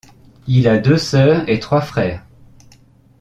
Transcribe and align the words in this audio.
Il 0.47 0.67
a 0.67 0.79
deux 0.79 0.97
sœurs 0.97 1.47
et 1.47 1.59
trois 1.59 1.79
frères. 1.81 2.25